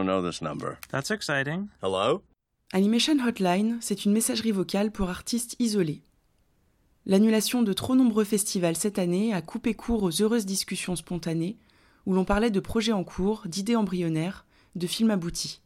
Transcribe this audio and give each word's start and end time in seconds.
don't 0.00 0.06
know 0.06 0.22
this 0.22 0.42
number. 0.42 0.78
That's 0.90 1.10
exciting. 1.10 1.68
Hello? 1.82 2.22
Animation 2.72 3.18
Hotline, 3.18 3.78
c'est 3.80 4.04
une 4.04 4.12
messagerie 4.12 4.52
vocale 4.52 4.90
pour 4.90 5.10
artistes 5.10 5.56
isolés. 5.58 6.02
L'annulation 7.06 7.62
de 7.62 7.72
trop 7.72 7.96
nombreux 7.96 8.24
festivals 8.24 8.76
cette 8.76 8.98
année 8.98 9.34
a 9.34 9.42
coupé 9.42 9.74
court 9.74 10.02
aux 10.02 10.22
heureuses 10.22 10.46
discussions 10.46 10.96
spontanées 10.96 11.56
où 12.06 12.14
l'on 12.14 12.24
parlait 12.24 12.50
de 12.50 12.60
projets 12.60 12.92
en 12.92 13.04
cours, 13.04 13.42
d'idées 13.46 13.76
embryonnaires, 13.76 14.46
de 14.74 14.86
films 14.86 15.10
aboutis. 15.10 15.60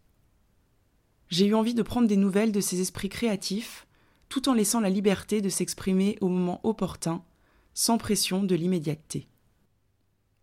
J'ai 1.28 1.46
eu 1.46 1.54
envie 1.54 1.74
de 1.74 1.82
prendre 1.82 2.08
des 2.08 2.16
nouvelles 2.16 2.52
de 2.52 2.60
ces 2.60 2.80
esprits 2.80 3.08
créatifs, 3.08 3.86
tout 4.28 4.48
en 4.48 4.54
laissant 4.54 4.80
la 4.80 4.90
liberté 4.90 5.40
de 5.40 5.48
s'exprimer 5.48 6.18
au 6.20 6.28
moment 6.28 6.60
opportun, 6.64 7.22
sans 7.72 7.98
pression 7.98 8.42
de 8.42 8.54
l'immédiateté. 8.54 9.28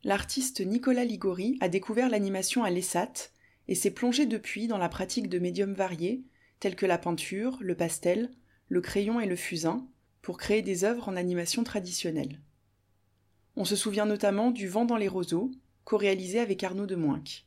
L'artiste 0.03 0.61
Nicolas 0.61 1.05
Ligori 1.05 1.57
a 1.61 1.67
découvert 1.67 2.09
l'animation 2.09 2.63
à 2.63 2.69
l'ESAT 2.69 3.31
et 3.67 3.75
s'est 3.75 3.91
plongé 3.91 4.25
depuis 4.25 4.67
dans 4.67 4.77
la 4.77 4.89
pratique 4.89 5.29
de 5.29 5.39
médiums 5.39 5.73
variés, 5.73 6.23
tels 6.59 6.75
que 6.75 6.85
la 6.85 6.97
peinture, 6.97 7.57
le 7.61 7.75
pastel, 7.75 8.31
le 8.67 8.81
crayon 8.81 9.19
et 9.19 9.25
le 9.25 9.35
fusain, 9.35 9.87
pour 10.21 10.37
créer 10.37 10.61
des 10.61 10.83
œuvres 10.83 11.09
en 11.09 11.15
animation 11.15 11.63
traditionnelle. 11.63 12.39
On 13.55 13.65
se 13.65 13.75
souvient 13.75 14.05
notamment 14.05 14.51
du 14.51 14.67
Vent 14.67 14.85
dans 14.85 14.97
les 14.97 15.07
roseaux, 15.07 15.51
co-réalisé 15.83 16.39
avec 16.39 16.63
Arnaud 16.63 16.85
de 16.85 16.95
Moinck. 16.95 17.45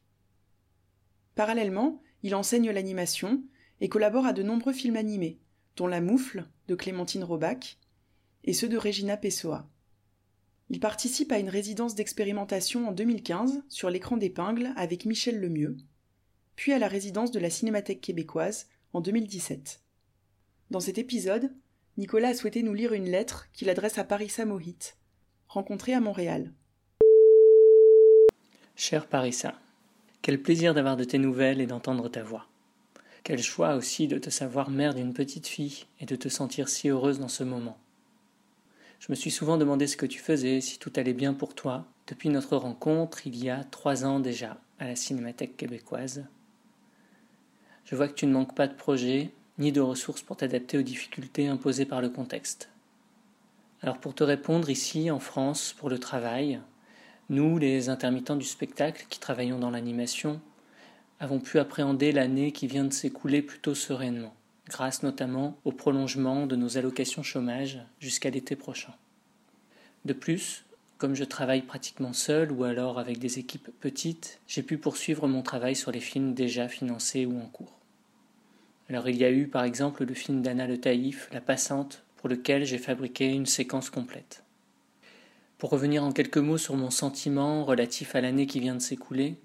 Parallèlement, 1.34 2.02
il 2.22 2.34
enseigne 2.34 2.70
l'animation 2.70 3.42
et 3.80 3.88
collabore 3.88 4.26
à 4.26 4.32
de 4.32 4.42
nombreux 4.42 4.72
films 4.72 4.96
animés, 4.96 5.38
dont 5.76 5.86
La 5.86 6.00
Moufle 6.00 6.46
de 6.68 6.74
Clémentine 6.74 7.24
Robach 7.24 7.78
et 8.44 8.52
ceux 8.52 8.68
de 8.68 8.78
Regina 8.78 9.16
Pessoa. 9.16 9.68
Il 10.70 10.80
participe 10.80 11.32
à 11.32 11.38
une 11.38 11.48
résidence 11.48 11.94
d'expérimentation 11.94 12.88
en 12.88 12.92
2015 12.92 13.62
sur 13.68 13.90
l'écran 13.90 14.16
d'épingle 14.16 14.72
avec 14.76 15.04
Michel 15.04 15.40
Lemieux, 15.40 15.76
puis 16.56 16.72
à 16.72 16.78
la 16.78 16.88
résidence 16.88 17.30
de 17.30 17.40
la 17.40 17.50
Cinémathèque 17.50 18.00
québécoise 18.00 18.68
en 18.92 19.00
2017. 19.00 19.80
Dans 20.70 20.80
cet 20.80 20.98
épisode, 20.98 21.52
Nicolas 21.96 22.28
a 22.28 22.34
souhaité 22.34 22.62
nous 22.62 22.74
lire 22.74 22.92
une 22.92 23.10
lettre 23.10 23.48
qu'il 23.52 23.70
adresse 23.70 23.98
à 23.98 24.04
Parissa 24.04 24.44
Mohit, 24.44 24.94
rencontrée 25.48 25.94
à 25.94 26.00
Montréal. 26.00 26.52
Cher 28.76 29.06
Parissa, 29.06 29.54
quel 30.22 30.42
plaisir 30.42 30.74
d'avoir 30.74 30.96
de 30.96 31.04
tes 31.04 31.18
nouvelles 31.18 31.60
et 31.60 31.66
d'entendre 31.66 32.08
ta 32.08 32.22
voix. 32.22 32.48
Quel 33.22 33.42
choix 33.42 33.74
aussi 33.76 34.08
de 34.08 34.18
te 34.18 34.30
savoir 34.30 34.70
mère 34.70 34.94
d'une 34.94 35.14
petite 35.14 35.46
fille 35.46 35.86
et 36.00 36.06
de 36.06 36.16
te 36.16 36.28
sentir 36.28 36.68
si 36.68 36.88
heureuse 36.88 37.20
dans 37.20 37.28
ce 37.28 37.44
moment. 37.44 37.78
Je 39.00 39.06
me 39.10 39.14
suis 39.14 39.30
souvent 39.30 39.56
demandé 39.56 39.86
ce 39.86 39.96
que 39.96 40.06
tu 40.06 40.18
faisais, 40.18 40.60
si 40.60 40.78
tout 40.78 40.92
allait 40.96 41.12
bien 41.12 41.34
pour 41.34 41.54
toi, 41.54 41.86
depuis 42.06 42.30
notre 42.30 42.56
rencontre 42.56 43.26
il 43.26 43.36
y 43.36 43.50
a 43.50 43.64
trois 43.64 44.04
ans 44.04 44.18
déjà 44.18 44.60
à 44.78 44.86
la 44.86 44.96
Cinémathèque 44.96 45.56
québécoise. 45.56 46.24
Je 47.84 47.96
vois 47.96 48.08
que 48.08 48.14
tu 48.14 48.26
ne 48.26 48.32
manques 48.32 48.54
pas 48.54 48.66
de 48.66 48.74
projets 48.74 49.30
ni 49.58 49.72
de 49.72 49.80
ressources 49.80 50.22
pour 50.22 50.36
t'adapter 50.36 50.78
aux 50.78 50.82
difficultés 50.82 51.46
imposées 51.46 51.86
par 51.86 52.00
le 52.00 52.08
contexte. 52.08 52.70
Alors 53.82 53.98
pour 53.98 54.14
te 54.14 54.24
répondre 54.24 54.70
ici 54.70 55.10
en 55.10 55.20
France 55.20 55.74
pour 55.78 55.90
le 55.90 55.98
travail, 55.98 56.60
nous, 57.28 57.58
les 57.58 57.88
intermittents 57.88 58.36
du 58.36 58.44
spectacle 58.44 59.06
qui 59.08 59.18
travaillons 59.18 59.58
dans 59.58 59.70
l'animation, 59.70 60.40
avons 61.20 61.40
pu 61.40 61.58
appréhender 61.58 62.12
l'année 62.12 62.52
qui 62.52 62.66
vient 62.66 62.84
de 62.84 62.92
s'écouler 62.92 63.42
plutôt 63.42 63.74
sereinement, 63.74 64.34
grâce 64.68 65.02
notamment 65.02 65.56
au 65.64 65.72
prolongement 65.72 66.46
de 66.46 66.56
nos 66.56 66.76
allocations 66.76 67.22
chômage 67.22 67.80
jusqu'à 68.00 68.30
l'été 68.30 68.56
prochain. 68.56 68.92
De 70.04 70.12
plus, 70.12 70.64
comme 70.98 71.14
je 71.14 71.24
travaille 71.24 71.62
pratiquement 71.62 72.12
seul 72.12 72.52
ou 72.52 72.64
alors 72.64 72.98
avec 72.98 73.18
des 73.18 73.38
équipes 73.38 73.68
petites, 73.80 74.40
j'ai 74.46 74.62
pu 74.62 74.78
poursuivre 74.78 75.26
mon 75.26 75.42
travail 75.42 75.74
sur 75.74 75.90
les 75.90 76.00
films 76.00 76.34
déjà 76.34 76.68
financés 76.68 77.26
ou 77.26 77.38
en 77.38 77.46
cours. 77.46 77.72
Alors 78.88 79.08
il 79.08 79.16
y 79.16 79.24
a 79.24 79.30
eu 79.30 79.46
par 79.46 79.64
exemple 79.64 80.04
le 80.04 80.14
film 80.14 80.42
d'Anna 80.42 80.66
Le 80.66 80.78
Taïf, 80.78 81.28
La 81.32 81.40
Passante, 81.40 82.02
pour 82.16 82.28
lequel 82.28 82.64
j'ai 82.64 82.78
fabriqué 82.78 83.26
une 83.26 83.46
séquence 83.46 83.90
complète. 83.90 84.44
Pour 85.58 85.70
revenir 85.70 86.04
en 86.04 86.12
quelques 86.12 86.38
mots 86.38 86.58
sur 86.58 86.76
mon 86.76 86.90
sentiment 86.90 87.64
relatif 87.64 88.14
à 88.14 88.20
l'année 88.20 88.46
qui 88.46 88.60
vient 88.60 88.74
de 88.74 88.80
s'écouler, 88.80 89.36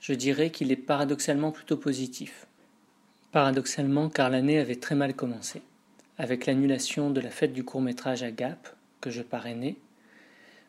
je 0.00 0.12
dirais 0.12 0.50
qu'il 0.50 0.72
est 0.72 0.76
paradoxalement 0.76 1.52
plutôt 1.52 1.76
positif. 1.76 2.46
Paradoxalement 3.32 4.08
car 4.08 4.30
l'année 4.30 4.58
avait 4.58 4.76
très 4.76 4.94
mal 4.94 5.14
commencé, 5.14 5.62
avec 6.18 6.46
l'annulation 6.46 7.10
de 7.10 7.20
la 7.20 7.30
fête 7.30 7.52
du 7.52 7.64
court 7.64 7.82
métrage 7.82 8.22
à 8.22 8.30
Gap, 8.30 8.74
que 9.00 9.10
je 9.10 9.22
parrainais, 9.22 9.76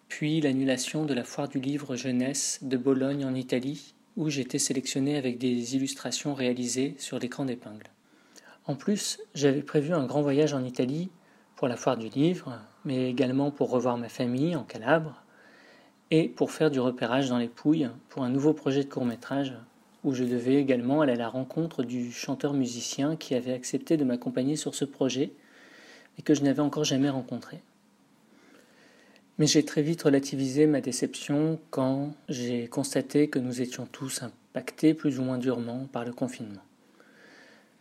puis 0.07 0.41
l'annulation 0.41 1.05
de 1.05 1.13
la 1.13 1.23
foire 1.23 1.49
du 1.49 1.59
livre 1.59 1.95
jeunesse 1.95 2.59
de 2.61 2.77
Bologne 2.77 3.25
en 3.25 3.35
Italie, 3.35 3.93
où 4.15 4.29
j'étais 4.29 4.59
sélectionné 4.59 5.17
avec 5.17 5.37
des 5.37 5.75
illustrations 5.75 6.33
réalisées 6.33 6.95
sur 6.97 7.19
l'écran 7.19 7.45
d'épingle. 7.45 7.87
En 8.65 8.75
plus, 8.75 9.19
j'avais 9.35 9.61
prévu 9.61 9.93
un 9.93 10.05
grand 10.05 10.21
voyage 10.21 10.53
en 10.53 10.63
Italie 10.63 11.09
pour 11.55 11.67
la 11.67 11.77
foire 11.77 11.97
du 11.97 12.09
livre, 12.09 12.59
mais 12.85 13.09
également 13.09 13.51
pour 13.51 13.69
revoir 13.69 13.97
ma 13.97 14.09
famille 14.09 14.55
en 14.55 14.63
Calabre, 14.63 15.23
et 16.09 16.29
pour 16.29 16.51
faire 16.51 16.71
du 16.71 16.79
repérage 16.79 17.29
dans 17.29 17.37
les 17.37 17.49
Pouilles 17.49 17.89
pour 18.09 18.23
un 18.23 18.29
nouveau 18.29 18.53
projet 18.53 18.83
de 18.83 18.89
court 18.89 19.05
métrage, 19.05 19.53
où 20.03 20.13
je 20.13 20.23
devais 20.23 20.55
également 20.55 21.01
aller 21.01 21.13
à 21.13 21.17
la 21.17 21.29
rencontre 21.29 21.83
du 21.83 22.11
chanteur-musicien 22.11 23.17
qui 23.17 23.35
avait 23.35 23.53
accepté 23.53 23.97
de 23.97 24.05
m'accompagner 24.05 24.55
sur 24.55 24.73
ce 24.73 24.85
projet, 24.85 25.31
et 26.17 26.21
que 26.21 26.33
je 26.33 26.43
n'avais 26.43 26.61
encore 26.61 26.85
jamais 26.85 27.09
rencontré. 27.09 27.61
Mais 29.37 29.45
j'ai 29.45 29.63
très 29.63 29.83
vite 29.83 30.01
relativisé 30.01 30.65
ma 30.65 30.81
déception 30.81 31.59
quand 31.69 32.15
j'ai 32.27 32.67
constaté 32.67 33.27
que 33.27 33.37
nous 33.37 33.61
étions 33.61 33.85
tous 33.85 34.23
impactés 34.23 34.95
plus 34.95 35.19
ou 35.19 35.23
moins 35.23 35.37
durement 35.37 35.87
par 35.91 36.05
le 36.05 36.11
confinement. 36.11 36.63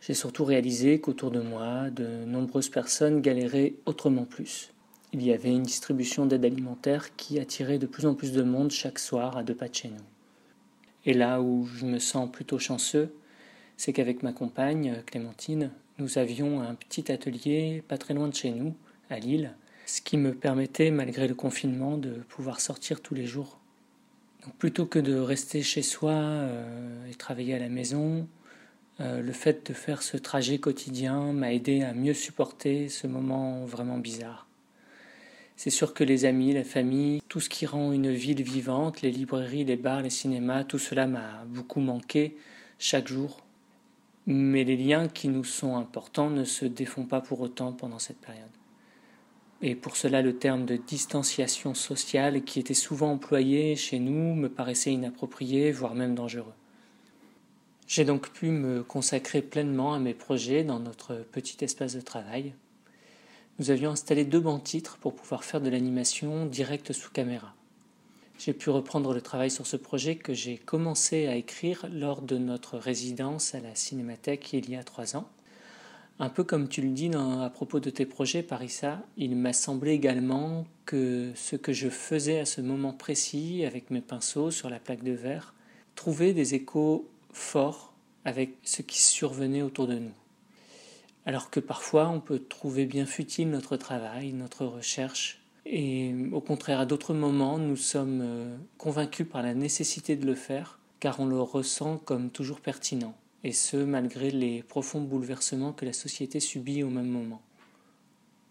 J'ai 0.03 0.13
surtout 0.13 0.45
réalisé 0.45 1.01
qu'autour 1.01 1.31
de 1.31 1.41
moi, 1.41 1.89
de 1.91 2.25
nombreuses 2.27 2.69
personnes 2.69 3.23
galéraient 3.23 3.75
autrement 3.87 4.27
plus. 4.27 4.71
Il 5.13 5.23
y 5.23 5.33
avait 5.33 5.51
une 5.51 5.63
distribution 5.63 6.27
d'aide 6.27 6.45
alimentaire 6.45 7.17
qui 7.17 7.39
attirait 7.41 7.79
de 7.79 7.87
plus 7.87 8.05
en 8.05 8.15
plus 8.15 8.33
de 8.33 8.43
monde 8.43 8.71
chaque 8.71 8.99
soir 8.99 9.39
à 9.39 9.43
deux 9.43 9.55
pas 9.55 9.69
de 9.69 9.75
chez 9.75 9.89
nous. 9.89 10.05
Et 11.07 11.15
là 11.15 11.41
où 11.41 11.67
je 11.67 11.87
me 11.87 11.99
sens 11.99 12.31
plutôt 12.31 12.59
chanceux, 12.59 13.15
c'est 13.79 13.95
qu'avec 13.95 14.23
ma 14.23 14.33
compagne, 14.33 15.03
Clémentine, 15.07 15.71
nous 15.99 16.19
avions 16.19 16.61
un 16.61 16.75
petit 16.75 17.11
atelier 17.11 17.83
pas 17.89 17.97
très 17.97 18.13
loin 18.13 18.29
de 18.29 18.35
chez 18.35 18.51
nous, 18.51 18.75
à 19.09 19.19
Lille, 19.19 19.55
ce 19.87 20.01
qui 20.01 20.17
me 20.17 20.35
permettait, 20.35 20.91
malgré 20.91 21.29
le 21.29 21.35
confinement, 21.35 21.97
de 21.97 22.11
pouvoir 22.29 22.61
sortir 22.61 23.01
tous 23.01 23.15
les 23.15 23.27
jours. 23.27 23.59
Plutôt 24.59 24.85
que 24.85 24.99
de 24.99 25.15
rester 25.15 25.63
chez 25.63 25.83
soi 25.83 26.13
euh, 26.13 27.11
et 27.11 27.15
travailler 27.15 27.55
à 27.55 27.59
la 27.59 27.69
maison, 27.69 28.29
euh, 29.01 29.23
le 29.23 29.33
fait 29.33 29.69
de 29.71 29.75
faire 29.75 30.03
ce 30.03 30.17
trajet 30.17 30.59
quotidien 30.59 31.33
m'a 31.33 31.53
aidé 31.53 31.83
à 31.83 31.95
mieux 31.95 32.15
supporter 32.15 32.89
ce 32.89 33.07
moment 33.07 33.65
vraiment 33.65 33.99
bizarre. 33.99 34.47
C'est 35.57 35.71
sûr 35.71 35.95
que 35.95 36.05
les 36.05 36.25
amis, 36.25 36.53
la 36.53 36.65
famille, 36.65 37.23
tout 37.29 37.41
ce 37.41 37.49
qui 37.49 37.65
rend 37.65 37.93
une 37.93 38.13
ville 38.13 38.43
vivante, 38.43 39.03
les 39.03 39.11
librairies, 39.11 39.65
les 39.65 39.77
bars, 39.77 40.03
les 40.03 40.11
cinémas, 40.11 40.65
tout 40.65 40.79
cela 40.79 41.07
m'a 41.07 41.45
beaucoup 41.47 41.81
manqué 41.81 42.37
chaque 42.79 43.09
jour. 43.09 43.43
Mais 44.27 44.65
les 44.65 44.77
liens 44.77 45.09
qui 45.09 45.29
nous 45.29 45.45
sont 45.45 45.77
importants 45.77 46.29
ne 46.29 46.45
se 46.45 46.67
défont 46.67 47.05
pas 47.05 47.21
pour 47.21 47.41
autant 47.41 47.73
pendant 47.73 48.01
cette 48.01 48.21
période. 48.21 48.51
Et 49.63 49.75
pour 49.75 49.97
cela, 49.97 50.21
le 50.21 50.37
terme 50.37 50.67
de 50.67 50.77
distanciation 50.77 51.75
sociale, 51.75 52.45
qui 52.45 52.61
était 52.61 52.75
souvent 52.75 53.13
employé 53.13 53.75
chez 53.75 53.99
nous, 53.99 54.35
me 54.35 54.49
paraissait 54.49 54.93
inapproprié, 54.93 55.73
voire 55.73 55.95
même 55.95 56.15
dangereux. 56.15 56.53
J'ai 57.87 58.05
donc 58.05 58.31
pu 58.31 58.51
me 58.51 58.83
consacrer 58.83 59.43
pleinement 59.43 59.95
à 59.95 59.99
mes 59.99 60.13
projets 60.13 60.65
dans 60.65 60.81
notre 60.81 61.25
petit 61.33 61.65
espace 61.65 61.95
de 61.95 62.01
travail. 62.01 62.53
Nous 63.59 63.71
avions 63.71 63.93
installé 63.93 64.25
deux 64.25 64.41
bancs 64.41 64.63
titres 64.63 64.99
pour 64.99 65.15
pouvoir 65.15 65.45
faire 65.45 65.61
de 65.61 65.71
l'animation 65.71 66.45
directe 66.47 66.93
sous 66.93 67.11
caméra. 67.11 67.55
J'ai 68.39 68.53
pu 68.53 68.69
reprendre 68.69 69.15
le 69.15 69.23
travail 69.23 69.51
sur 69.51 69.67
ce 69.67 69.79
projet 69.79 70.17
que 70.17 70.35
j'ai 70.35 70.59
commencé 70.59 71.27
à 71.27 71.37
écrire 71.37 71.87
lors 71.91 72.21
de 72.21 72.37
notre 72.37 72.77
résidence 72.77 73.55
à 73.55 73.61
la 73.61 73.75
Cinémathèque 73.75 74.53
il 74.53 74.69
y 74.69 74.77
a 74.77 74.85
trois 74.85 75.17
ans. 75.17 75.27
Un 76.19 76.31
peu 76.31 76.45
comme 76.45 76.69
tu 76.69 76.81
le 76.81 76.89
dis 76.89 77.11
à 77.15 77.51
propos 77.51 77.79
de 77.79 77.91
tes 77.91 78.07
projets, 78.07 78.43
Parissa, 78.43 79.03
il 79.19 79.37
m'a 79.37 79.53
semblé 79.53 79.93
également 79.93 80.67
que 80.87 81.31
ce 81.35 81.57
que 81.57 81.75
je 81.75 81.91
faisais 81.91 82.41
à 82.41 82.47
ce 82.47 82.63
moment 82.63 82.95
précis 82.95 83.65
avec 83.67 83.91
mes 83.91 84.01
pinceaux 84.01 84.51
sur 84.51 84.71
la 84.71 84.79
plaque 84.79 85.03
de 85.03 85.13
verre 85.13 85.55
trouvait 85.95 86.33
des 86.33 86.55
échos 86.55 87.07
fort 87.33 87.93
avec 88.25 88.55
ce 88.63 88.81
qui 88.81 88.99
survenait 88.99 89.61
autour 89.61 89.87
de 89.87 89.99
nous. 89.99 90.15
Alors 91.27 91.51
que 91.51 91.61
parfois 91.61 92.09
on 92.09 92.21
peut 92.21 92.39
trouver 92.39 92.87
bien 92.87 93.05
futile 93.05 93.51
notre 93.51 93.77
travail, 93.77 94.33
notre 94.33 94.65
recherche, 94.65 95.43
et 95.67 96.15
au 96.33 96.41
contraire 96.41 96.81
à 96.81 96.87
d'autres 96.87 97.13
moments 97.13 97.59
nous 97.59 97.77
sommes 97.77 98.21
euh, 98.23 98.57
convaincus 98.79 99.27
par 99.31 99.43
la 99.43 99.53
nécessité 99.53 100.17
de 100.17 100.25
le 100.25 100.35
faire, 100.35 100.79
car 100.99 101.21
on 101.21 101.27
le 101.27 101.41
ressent 101.41 101.99
comme 101.99 102.31
toujours 102.31 102.61
pertinent, 102.61 103.15
et 103.47 103.53
ce 103.53 103.77
malgré 103.77 104.33
les 104.33 104.65
profonds 104.65 105.01
bouleversements 105.01 105.73
que 105.73 105.85
la 105.85 105.93
société 105.93 106.41
subit 106.41 106.83
au 106.83 106.91
même 106.91 107.09
moment. 107.09 107.41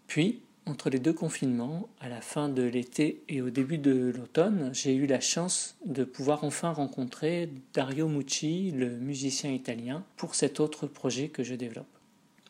Puis, 0.08 0.42
Entre 0.68 0.90
les 0.90 0.98
deux 0.98 1.14
confinements, 1.14 1.90
à 2.00 2.10
la 2.10 2.22
fin 2.22 2.50
de 2.50 2.64
l'été 2.64 3.22
et 3.30 3.40
au 3.44 3.52
début 3.52 3.78
de 3.78 4.12
l'automne, 4.18 4.72
j'ai 4.74 4.96
eu 4.96 5.06
la 5.06 5.20
chance 5.20 5.78
de 5.86 6.04
pouvoir 6.04 6.44
enfin 6.44 6.72
rencontrer 6.72 7.52
Dario 7.76 8.08
Mucci, 8.08 8.72
le 8.72 8.90
musicien 8.98 9.52
italien, 9.52 10.04
pour 10.18 10.34
cet 10.34 10.60
autre 10.60 10.88
projet 10.88 11.30
que 11.30 11.44
je 11.44 11.54
développe. 11.54 11.86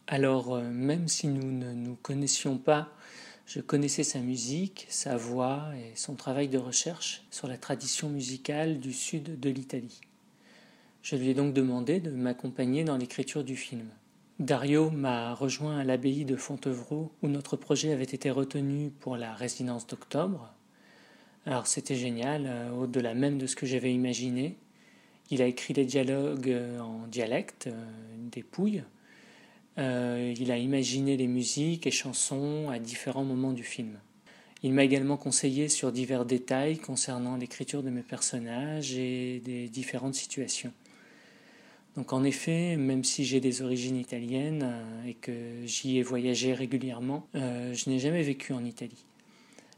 Alors, 0.08 0.56
euh, 0.56 0.70
même 0.70 1.10
si 1.10 1.28
nous 1.28 1.52
ne 1.52 1.74
nous 1.74 1.96
connaissions 1.96 2.58
pas, 2.58 2.88
je 3.46 3.60
connaissais 3.60 4.04
sa 4.04 4.20
musique, 4.20 4.88
sa 4.88 5.18
voix 5.18 5.72
et 5.76 5.94
son 5.98 6.16
travail 6.16 6.48
de 6.48 6.58
recherche 6.58 7.26
sur 7.32 7.50
la 7.50 7.58
tradition 7.58 8.08
musicale 8.08 8.80
du 8.80 8.94
sud 8.94 9.42
de 9.42 9.50
l'Italie. 9.50 10.00
Je 11.06 11.16
lui 11.16 11.30
ai 11.30 11.34
donc 11.36 11.54
demandé 11.54 12.00
de 12.00 12.10
m'accompagner 12.10 12.84
dans 12.84 12.98
l'écriture 12.98 13.44
du 13.44 13.56
film. 13.56 13.90
Dario 14.40 14.90
m'a 14.90 15.36
rejoint 15.36 15.78
à 15.78 15.84
l'abbaye 15.84 16.26
de 16.26 16.36
Fontevraud 16.36 17.12
où 17.22 17.28
notre 17.28 17.58
projet 17.58 17.94
avait 17.94 18.04
été 18.06 18.32
retenu 18.32 18.90
pour 18.90 19.16
la 19.16 19.36
résidence 19.36 19.86
d'octobre. 19.86 20.52
Alors 21.46 21.68
c'était 21.68 21.94
génial, 21.94 22.48
euh, 22.48 22.72
au-delà 22.72 23.14
même 23.14 23.38
de 23.38 23.46
ce 23.46 23.56
que 23.56 23.68
j'avais 23.68 23.94
imaginé. 23.94 24.58
Il 25.30 25.44
a 25.44 25.46
écrit 25.46 25.76
des 25.76 25.86
dialogues 25.86 26.50
euh, 26.50 26.80
en 26.80 27.06
dialecte, 27.06 27.68
euh, 27.68 27.86
des 28.32 28.42
pouilles. 28.42 28.84
il 29.78 30.52
a 30.52 30.58
imaginé 30.58 31.18
les 31.18 31.28
musiques 31.28 31.86
et 31.86 31.92
chansons 31.92 32.72
à 32.72 32.80
différents 32.80 33.26
moments 33.26 33.54
du 33.54 33.64
film. 33.64 34.00
Il 34.64 34.74
m'a 34.74 34.84
également 34.84 35.18
conseillé 35.18 35.70
sur 35.70 35.92
divers 35.92 36.26
détails 36.26 36.80
concernant 36.80 37.38
l'écriture 37.38 37.84
de 37.84 37.92
mes 37.92 38.02
personnages 38.02 38.98
et 38.98 39.40
des 39.46 39.70
différentes 39.70 40.16
situations. 40.16 40.74
Donc 41.96 42.12
en 42.12 42.24
effet, 42.24 42.76
même 42.76 43.04
si 43.04 43.24
j'ai 43.24 43.40
des 43.40 43.62
origines 43.62 43.96
italiennes 43.96 44.64
euh, 44.64 45.10
et 45.10 45.14
que 45.14 45.32
j'y 45.66 45.98
ai 45.98 46.04
voyagé 46.04 46.54
régulièrement, 46.54 47.28
euh, 47.36 47.74
je 47.74 47.90
n'ai 47.90 48.00
jamais 48.00 48.22
vécu 48.22 48.52
en 48.52 48.66
Italie. 48.66 49.06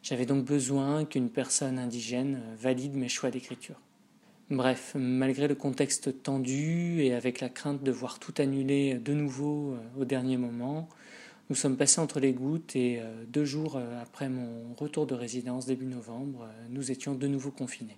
J'avais 0.02 0.26
donc 0.26 0.44
besoin 0.44 1.06
qu'une 1.06 1.30
personne 1.30 1.78
indigène 1.78 2.42
euh, 2.44 2.56
valide 2.58 2.96
mes 2.96 3.10
choix 3.10 3.30
d'écriture. 3.30 3.80
Bref, 4.50 4.94
malgré 4.96 5.48
le 5.48 5.56
contexte 5.56 6.24
tendu 6.24 7.02
et 7.04 7.14
avec 7.14 7.40
la 7.40 7.50
crainte 7.50 7.84
de 7.84 7.92
voir 7.92 8.18
tout 8.18 8.34
annuler 8.38 8.96
de 8.96 9.14
nouveau 9.14 9.76
au 10.00 10.06
dernier 10.06 10.38
moment, 10.38 10.88
nous 11.50 11.56
sommes 11.56 11.76
passés 11.76 12.00
entre 12.00 12.22
les 12.22 12.32
gouttes 12.32 12.74
et 12.78 13.02
deux 13.28 13.44
jours 13.44 13.78
après 14.02 14.30
mon 14.30 14.74
retour 14.76 15.06
de 15.06 15.16
résidence 15.16 15.66
début 15.66 15.86
novembre, 15.86 16.48
nous 16.70 16.92
étions 16.92 17.14
de 17.14 17.28
nouveau 17.28 17.52
confinés. 17.52 17.98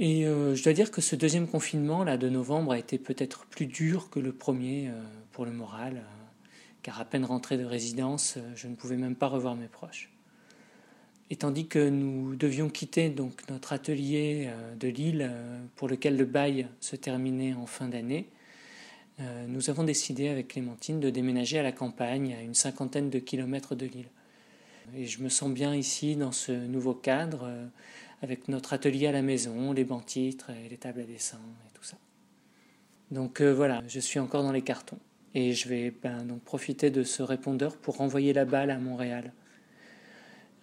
Et 0.00 0.26
euh, 0.26 0.54
je 0.54 0.62
dois 0.62 0.74
dire 0.74 0.92
que 0.92 1.00
ce 1.00 1.16
deuxième 1.16 1.48
confinement 1.48 2.04
là 2.04 2.16
de 2.16 2.28
novembre 2.28 2.70
a 2.70 2.78
été 2.78 2.98
peut-être 2.98 3.46
plus 3.46 3.66
dur 3.66 4.10
que 4.10 4.20
le 4.20 4.30
premier 4.32 4.86
euh, 4.86 4.92
pour 5.32 5.44
le 5.44 5.50
moral, 5.50 5.96
euh, 5.96 6.46
car 6.82 7.00
à 7.00 7.04
peine 7.04 7.24
rentré 7.24 7.58
de 7.58 7.64
résidence, 7.64 8.38
je 8.54 8.68
ne 8.68 8.76
pouvais 8.76 8.96
même 8.96 9.16
pas 9.16 9.26
revoir 9.26 9.56
mes 9.56 9.66
proches. 9.66 10.10
Et 11.30 11.36
tandis 11.36 11.66
que 11.66 11.88
nous 11.88 12.36
devions 12.36 12.68
quitter 12.70 13.08
donc 13.08 13.42
notre 13.50 13.72
atelier 13.72 14.48
de 14.78 14.88
Lille 14.88 15.30
pour 15.76 15.86
lequel 15.86 16.16
le 16.16 16.24
bail 16.24 16.68
se 16.80 16.96
terminait 16.96 17.52
en 17.52 17.66
fin 17.66 17.86
d'année, 17.86 18.30
nous 19.46 19.68
avons 19.68 19.84
décidé 19.84 20.28
avec 20.28 20.48
Clémentine 20.48 21.00
de 21.00 21.10
déménager 21.10 21.58
à 21.58 21.62
la 21.62 21.72
campagne, 21.72 22.32
à 22.32 22.40
une 22.40 22.54
cinquantaine 22.54 23.10
de 23.10 23.18
kilomètres 23.18 23.74
de 23.74 23.84
Lille. 23.84 24.08
Et 24.96 25.04
je 25.04 25.22
me 25.22 25.28
sens 25.28 25.50
bien 25.50 25.74
ici 25.74 26.16
dans 26.16 26.32
ce 26.32 26.52
nouveau 26.52 26.94
cadre 26.94 27.46
avec 28.22 28.48
notre 28.48 28.72
atelier 28.72 29.06
à 29.06 29.12
la 29.12 29.22
maison, 29.22 29.72
les 29.72 29.84
bancs 29.84 30.04
titres 30.04 30.50
et 30.50 30.68
les 30.68 30.76
tables 30.76 31.00
à 31.00 31.04
dessin 31.04 31.40
et 31.68 31.72
tout 31.72 31.84
ça. 31.84 31.96
Donc 33.10 33.40
euh, 33.40 33.52
voilà, 33.52 33.82
je 33.88 34.00
suis 34.00 34.18
encore 34.18 34.42
dans 34.42 34.52
les 34.52 34.62
cartons 34.62 34.98
et 35.34 35.52
je 35.52 35.68
vais 35.68 35.90
ben, 35.90 36.24
donc 36.24 36.42
profiter 36.42 36.90
de 36.90 37.02
ce 37.02 37.22
répondeur 37.22 37.76
pour 37.76 37.96
renvoyer 37.96 38.32
la 38.32 38.44
balle 38.44 38.70
à 38.70 38.78
Montréal. 38.78 39.32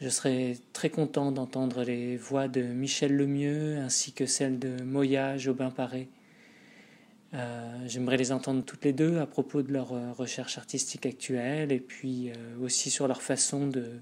Je 0.02 0.10
serai 0.10 0.58
très 0.74 0.90
content 0.90 1.32
d'entendre 1.32 1.84
les 1.84 2.18
voix 2.18 2.48
de 2.50 2.62
Michel 2.62 3.16
Lemieux 3.16 3.78
ainsi 3.78 4.12
que 4.12 4.26
celles 4.26 4.60
de 4.60 4.84
Moya 4.84 5.38
Jobin-Paré. 5.38 6.10
Euh, 7.34 7.84
j'aimerais 7.88 8.18
les 8.18 8.32
entendre 8.32 8.64
toutes 8.64 8.84
les 8.84 8.94
deux 8.94 9.20
à 9.20 9.26
propos 9.26 9.62
de 9.62 9.72
leur 9.72 9.94
euh, 9.94 10.12
recherche 10.12 10.58
artistique 10.58 11.06
actuelle 11.06 11.72
et 11.72 11.80
puis 11.80 12.32
aussi 12.62 12.90
sur 12.90 13.08
leur 13.08 13.22
façon 13.22 13.68
de, 13.68 14.02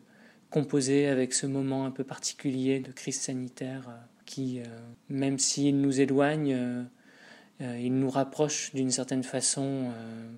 composer 0.54 1.08
avec 1.08 1.34
ce 1.34 1.48
moment 1.48 1.88
un 1.88 1.92
peu 1.92 2.04
particulier 2.04 2.80
de 2.80 2.92
crise 2.92 3.20
sanitaire 3.20 3.90
euh, 3.90 3.94
qui, 4.26 4.60
euh, 4.60 4.66
même 5.10 5.40
s'il 5.40 5.82
nous 5.82 6.00
éloigne, 6.00 6.54
euh, 6.54 7.80
il 7.80 7.96
nous 7.96 8.10
rapproche 8.10 8.72
d'une 8.76 8.92
certaine 8.92 9.24
façon, 9.24 9.92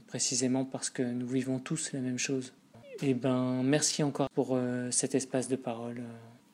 précisément 0.07 0.63
parce 0.63 0.89
que 0.89 1.01
nous 1.01 1.27
vivons 1.27 1.59
tous 1.59 1.91
la 1.91 1.99
même 1.99 2.19
chose. 2.19 2.53
Et 3.01 3.09
eh 3.09 3.13
ben, 3.13 3.63
merci 3.63 4.03
encore 4.03 4.29
pour 4.29 4.59
cet 4.91 5.15
espace 5.15 5.47
de 5.47 5.55
parole. 5.55 6.03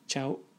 Ciao. 0.08 0.51